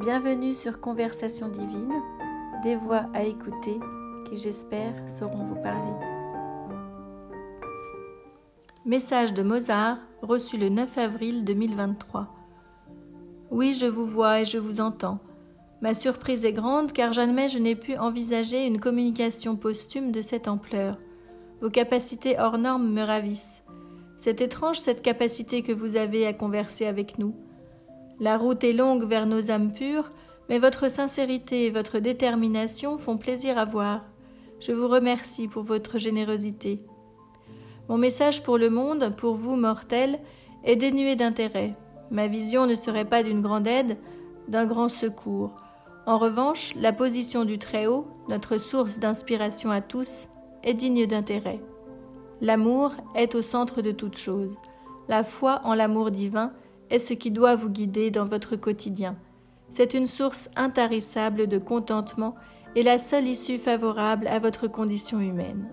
Bienvenue 0.00 0.54
sur 0.54 0.80
Conversation 0.80 1.50
divine, 1.50 1.92
des 2.62 2.74
voix 2.74 3.10
à 3.12 3.22
écouter 3.24 3.78
qui 4.24 4.36
j'espère 4.38 4.94
sauront 5.06 5.44
vous 5.44 5.60
parler. 5.62 5.92
Message 8.86 9.34
de 9.34 9.42
Mozart 9.42 9.98
reçu 10.22 10.56
le 10.56 10.70
9 10.70 10.96
avril 10.96 11.44
2023. 11.44 12.34
Oui, 13.50 13.74
je 13.74 13.84
vous 13.84 14.06
vois 14.06 14.40
et 14.40 14.46
je 14.46 14.56
vous 14.56 14.80
entends. 14.80 15.18
Ma 15.82 15.92
surprise 15.92 16.46
est 16.46 16.54
grande 16.54 16.92
car 16.92 17.12
jamais 17.12 17.48
je 17.48 17.58
n'ai 17.58 17.76
pu 17.76 17.98
envisager 17.98 18.64
une 18.64 18.80
communication 18.80 19.54
posthume 19.54 20.12
de 20.12 20.22
cette 20.22 20.48
ampleur. 20.48 20.96
Vos 21.60 21.68
capacités 21.68 22.40
hors 22.40 22.56
normes 22.56 22.90
me 22.90 23.02
ravissent. 23.02 23.62
C'est 24.16 24.40
étrange 24.40 24.78
cette 24.78 25.02
capacité 25.02 25.60
que 25.60 25.72
vous 25.72 25.96
avez 25.96 26.26
à 26.26 26.32
converser 26.32 26.86
avec 26.86 27.18
nous. 27.18 27.34
La 28.20 28.36
route 28.36 28.64
est 28.64 28.74
longue 28.74 29.04
vers 29.04 29.24
nos 29.24 29.50
âmes 29.50 29.72
pures, 29.72 30.10
mais 30.50 30.58
votre 30.58 30.90
sincérité 30.90 31.64
et 31.64 31.70
votre 31.70 32.00
détermination 32.00 32.98
font 32.98 33.16
plaisir 33.16 33.56
à 33.56 33.64
voir. 33.64 34.02
Je 34.60 34.72
vous 34.72 34.88
remercie 34.88 35.48
pour 35.48 35.62
votre 35.62 35.96
générosité. 35.96 36.82
Mon 37.88 37.96
message 37.96 38.42
pour 38.42 38.58
le 38.58 38.68
monde, 38.68 39.16
pour 39.16 39.34
vous 39.34 39.56
mortels, 39.56 40.18
est 40.64 40.76
dénué 40.76 41.16
d'intérêt. 41.16 41.74
Ma 42.10 42.26
vision 42.26 42.66
ne 42.66 42.74
serait 42.74 43.06
pas 43.06 43.22
d'une 43.22 43.40
grande 43.40 43.66
aide, 43.66 43.96
d'un 44.48 44.66
grand 44.66 44.88
secours. 44.88 45.56
En 46.04 46.18
revanche, 46.18 46.74
la 46.76 46.92
position 46.92 47.46
du 47.46 47.58
Très-Haut, 47.58 48.06
notre 48.28 48.58
source 48.58 48.98
d'inspiration 48.98 49.70
à 49.70 49.80
tous, 49.80 50.28
est 50.62 50.74
digne 50.74 51.06
d'intérêt. 51.06 51.60
L'amour 52.42 52.92
est 53.14 53.34
au 53.34 53.40
centre 53.40 53.80
de 53.80 53.92
toute 53.92 54.18
chose. 54.18 54.58
La 55.08 55.24
foi 55.24 55.62
en 55.64 55.74
l'amour 55.74 56.10
divin 56.10 56.52
est 56.90 56.98
ce 56.98 57.14
qui 57.14 57.30
doit 57.30 57.54
vous 57.54 57.70
guider 57.70 58.10
dans 58.10 58.26
votre 58.26 58.56
quotidien. 58.56 59.16
C'est 59.68 59.94
une 59.94 60.06
source 60.06 60.50
intarissable 60.56 61.46
de 61.46 61.58
contentement 61.58 62.34
et 62.76 62.82
la 62.82 62.98
seule 62.98 63.26
issue 63.26 63.58
favorable 63.58 64.26
à 64.28 64.38
votre 64.38 64.68
condition 64.68 65.20
humaine. 65.20 65.68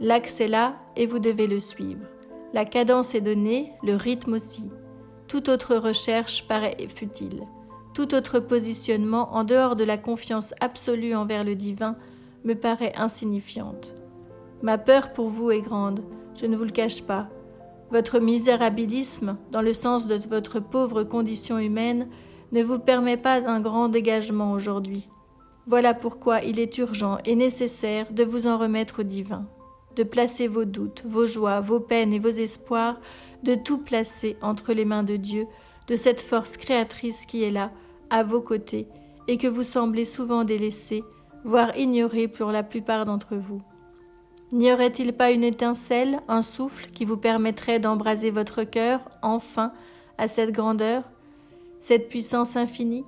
L'axe 0.00 0.40
est 0.40 0.48
là 0.48 0.76
et 0.96 1.06
vous 1.06 1.18
devez 1.18 1.46
le 1.46 1.60
suivre. 1.60 2.04
La 2.52 2.64
cadence 2.64 3.14
est 3.14 3.20
donnée, 3.20 3.72
le 3.82 3.96
rythme 3.96 4.34
aussi. 4.34 4.70
Toute 5.28 5.48
autre 5.48 5.76
recherche 5.76 6.46
paraît 6.46 6.76
futile. 6.88 7.42
Tout 7.94 8.14
autre 8.14 8.40
positionnement 8.40 9.34
en 9.34 9.44
dehors 9.44 9.76
de 9.76 9.84
la 9.84 9.98
confiance 9.98 10.54
absolue 10.60 11.14
envers 11.14 11.44
le 11.44 11.54
divin 11.54 11.96
me 12.44 12.54
paraît 12.54 12.92
insignifiante. 12.96 13.94
Ma 14.62 14.78
peur 14.78 15.12
pour 15.12 15.28
vous 15.28 15.50
est 15.50 15.60
grande, 15.60 16.02
je 16.36 16.46
ne 16.46 16.56
vous 16.56 16.64
le 16.64 16.70
cache 16.70 17.02
pas. 17.02 17.28
Votre 17.90 18.18
misérabilisme, 18.18 19.36
dans 19.52 19.62
le 19.62 19.72
sens 19.72 20.06
de 20.06 20.16
votre 20.28 20.60
pauvre 20.60 21.04
condition 21.04 21.58
humaine, 21.58 22.08
ne 22.52 22.62
vous 22.62 22.78
permet 22.78 23.16
pas 23.16 23.46
un 23.48 23.60
grand 23.60 23.88
dégagement 23.88 24.52
aujourd'hui. 24.52 25.08
Voilà 25.66 25.94
pourquoi 25.94 26.42
il 26.42 26.60
est 26.60 26.76
urgent 26.78 27.18
et 27.24 27.36
nécessaire 27.36 28.12
de 28.12 28.22
vous 28.22 28.46
en 28.46 28.58
remettre 28.58 29.00
au 29.00 29.02
divin, 29.02 29.46
de 29.96 30.02
placer 30.02 30.46
vos 30.46 30.64
doutes, 30.64 31.02
vos 31.06 31.26
joies, 31.26 31.60
vos 31.60 31.80
peines 31.80 32.12
et 32.12 32.18
vos 32.18 32.28
espoirs, 32.28 33.00
de 33.42 33.54
tout 33.54 33.78
placer 33.78 34.36
entre 34.42 34.72
les 34.72 34.84
mains 34.84 35.04
de 35.04 35.16
Dieu, 35.16 35.46
de 35.86 35.96
cette 35.96 36.20
force 36.20 36.56
créatrice 36.56 37.26
qui 37.26 37.42
est 37.42 37.50
là, 37.50 37.70
à 38.10 38.22
vos 38.22 38.40
côtés, 38.40 38.88
et 39.28 39.38
que 39.38 39.46
vous 39.46 39.62
semblez 39.62 40.04
souvent 40.04 40.44
délaisser, 40.44 41.02
voire 41.44 41.76
ignorer 41.76 42.28
pour 42.28 42.52
la 42.52 42.62
plupart 42.62 43.04
d'entre 43.04 43.36
vous. 43.36 43.62
N'y 44.52 44.72
aurait-il 44.72 45.12
pas 45.14 45.30
une 45.30 45.44
étincelle, 45.44 46.20
un 46.28 46.42
souffle 46.42 46.86
qui 46.86 47.04
vous 47.04 47.16
permettrait 47.16 47.80
d'embraser 47.80 48.30
votre 48.30 48.62
cœur, 48.62 49.00
enfin, 49.22 49.72
à 50.18 50.28
cette 50.28 50.52
grandeur, 50.52 51.02
cette 51.80 52.08
puissance 52.08 52.56
infinie? 52.56 53.04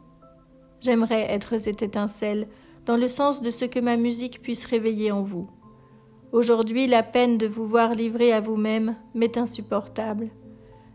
J'aimerais 0.81 1.33
être 1.33 1.59
cette 1.59 1.83
étincelle, 1.83 2.49
dans 2.85 2.97
le 2.97 3.09
sens 3.09 3.43
de 3.43 3.51
ce 3.51 3.65
que 3.65 3.81
ma 3.81 3.97
musique 3.97 4.43
puisse 4.43 4.65
réveiller 4.65 5.13
en 5.13 5.23
vous. 5.23 5.49
Aujourd'hui, 6.33 6.87
la 6.87 7.03
peine 7.03 7.39
de 7.39 7.47
vous 7.47 7.67
voir 7.67 7.95
livré 7.95 8.33
à 8.33 8.41
vous-même 8.41 8.97
m'est 9.15 9.37
insupportable. 9.37 10.31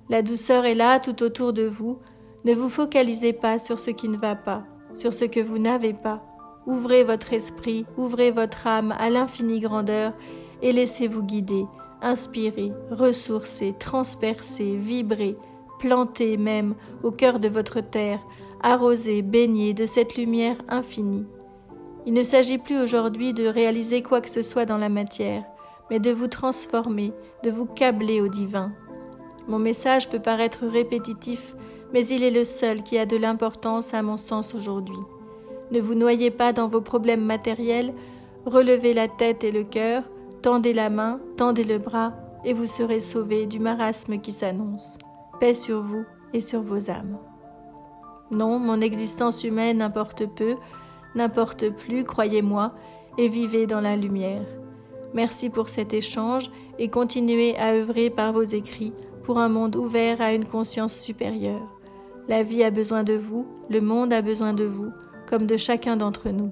La 0.09 0.22
douceur 0.22 0.66
est 0.66 0.75
là 0.75 1.00
tout 1.00 1.24
autour 1.24 1.53
de 1.53 1.63
vous. 1.63 2.00
Ne 2.44 2.53
vous 2.53 2.69
focalisez 2.69 3.34
pas 3.34 3.57
sur 3.57 3.80
ce 3.80 3.91
qui 3.91 4.09
ne 4.09 4.18
va 4.18 4.35
pas, 4.35 4.63
sur 4.94 5.13
ce 5.13 5.25
que 5.25 5.40
vous 5.40 5.57
n'avez 5.57 5.94
pas. 5.94 6.24
Ouvrez 6.67 7.03
votre 7.03 7.33
esprit, 7.33 7.85
ouvrez 7.97 8.31
votre 8.31 8.67
âme 8.67 8.94
à 8.99 9.09
l'infinie 9.09 9.59
grandeur 9.59 10.13
et 10.61 10.72
laissez-vous 10.72 11.23
guider, 11.23 11.66
inspirer, 12.01 12.72
ressourcer, 12.91 13.73
transpercer, 13.79 14.75
vibrer, 14.75 15.35
planter 15.79 16.38
même 16.38 16.75
au 17.03 17.11
cœur 17.11 17.39
de 17.39 17.47
votre 17.47 17.81
terre, 17.81 18.19
arroser, 18.61 19.23
baigner 19.23 19.73
de 19.73 19.85
cette 19.85 20.16
lumière 20.16 20.57
infinie. 20.69 21.25
Il 22.05 22.13
ne 22.13 22.23
s'agit 22.23 22.59
plus 22.59 22.79
aujourd'hui 22.79 23.33
de 23.33 23.45
réaliser 23.45 24.03
quoi 24.03 24.21
que 24.21 24.29
ce 24.29 24.44
soit 24.44 24.66
dans 24.66 24.77
la 24.77 24.89
matière, 24.89 25.44
mais 25.89 26.00
de 26.00 26.11
vous 26.11 26.27
transformer, 26.27 27.11
de 27.44 27.50
vous 27.50 27.66
câbler 27.66 28.21
au 28.21 28.27
divin. 28.27 28.71
Mon 29.47 29.59
message 29.59 30.09
peut 30.09 30.19
paraître 30.19 30.66
répétitif, 30.66 31.55
mais 31.94 32.07
il 32.07 32.23
est 32.23 32.31
le 32.31 32.44
seul 32.44 32.83
qui 32.83 32.97
a 32.97 33.05
de 33.05 33.17
l'importance 33.17 33.94
à 33.94 34.01
mon 34.01 34.17
sens 34.17 34.53
aujourd'hui. 34.53 35.00
Ne 35.71 35.79
vous 35.79 35.95
noyez 35.95 36.31
pas 36.31 36.53
dans 36.53 36.67
vos 36.67 36.81
problèmes 36.81 37.23
matériels, 37.23 37.93
relevez 38.45 38.93
la 38.93 39.07
tête 39.07 39.43
et 39.43 39.51
le 39.51 39.63
cœur, 39.63 40.03
Tendez 40.41 40.73
la 40.73 40.89
main, 40.89 41.19
tendez 41.37 41.63
le 41.63 41.77
bras, 41.77 42.13
et 42.43 42.53
vous 42.53 42.65
serez 42.65 42.99
sauvés 42.99 43.45
du 43.45 43.59
marasme 43.59 44.17
qui 44.17 44.31
s'annonce. 44.31 44.97
Paix 45.39 45.53
sur 45.53 45.81
vous 45.81 46.03
et 46.33 46.41
sur 46.41 46.61
vos 46.61 46.89
âmes. 46.89 47.19
Non, 48.31 48.57
mon 48.57 48.81
existence 48.81 49.43
humaine 49.43 49.83
importe 49.83 50.25
peu, 50.25 50.55
n'importe 51.13 51.69
plus, 51.69 52.03
croyez-moi, 52.03 52.73
et 53.19 53.27
vivez 53.27 53.67
dans 53.67 53.81
la 53.81 53.95
lumière. 53.95 54.45
Merci 55.13 55.51
pour 55.51 55.69
cet 55.69 55.93
échange 55.93 56.49
et 56.79 56.88
continuez 56.88 57.55
à 57.59 57.73
œuvrer 57.73 58.09
par 58.09 58.33
vos 58.33 58.41
écrits 58.41 58.93
pour 59.23 59.38
un 59.38 59.49
monde 59.49 59.75
ouvert 59.75 60.21
à 60.21 60.33
une 60.33 60.45
conscience 60.45 60.95
supérieure. 60.95 61.67
La 62.27 62.41
vie 62.41 62.63
a 62.63 62.71
besoin 62.71 63.03
de 63.03 63.13
vous, 63.13 63.45
le 63.69 63.81
monde 63.81 64.11
a 64.11 64.23
besoin 64.23 64.53
de 64.53 64.63
vous, 64.63 64.89
comme 65.31 65.47
de 65.47 65.56
chacun 65.56 65.96
d'entre 65.96 66.30
nous. 66.30 66.52